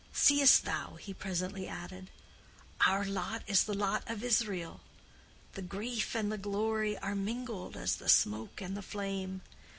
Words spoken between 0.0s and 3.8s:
"Seest thou," he presently added, "our lot is the